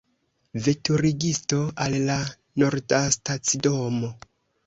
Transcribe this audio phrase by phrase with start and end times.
[0.67, 2.17] Veturigisto, al la
[2.63, 4.13] Nordastacidomo!